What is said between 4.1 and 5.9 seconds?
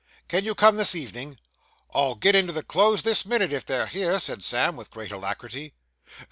said Sam, with great alacrity.